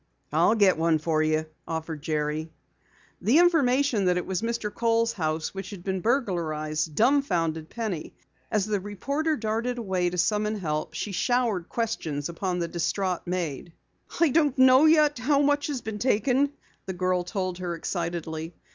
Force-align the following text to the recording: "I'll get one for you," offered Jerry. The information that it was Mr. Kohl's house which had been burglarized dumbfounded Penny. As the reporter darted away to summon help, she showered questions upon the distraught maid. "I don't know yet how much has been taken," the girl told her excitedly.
"I'll 0.33 0.55
get 0.55 0.79
one 0.79 0.97
for 0.97 1.21
you," 1.21 1.45
offered 1.67 2.01
Jerry. 2.01 2.51
The 3.21 3.37
information 3.37 4.05
that 4.05 4.17
it 4.17 4.25
was 4.25 4.41
Mr. 4.41 4.73
Kohl's 4.73 5.13
house 5.13 5.53
which 5.53 5.69
had 5.69 5.83
been 5.83 6.01
burglarized 6.01 6.95
dumbfounded 6.95 7.69
Penny. 7.69 8.15
As 8.49 8.65
the 8.65 8.79
reporter 8.79 9.37
darted 9.37 9.77
away 9.77 10.09
to 10.09 10.17
summon 10.17 10.55
help, 10.55 10.95
she 10.95 11.11
showered 11.11 11.69
questions 11.69 12.29
upon 12.29 12.57
the 12.57 12.67
distraught 12.67 13.21
maid. 13.27 13.73
"I 14.19 14.29
don't 14.29 14.57
know 14.57 14.85
yet 14.85 15.19
how 15.19 15.39
much 15.39 15.67
has 15.67 15.81
been 15.81 15.99
taken," 15.99 16.51
the 16.87 16.93
girl 16.93 17.23
told 17.23 17.59
her 17.59 17.75
excitedly. 17.75 18.55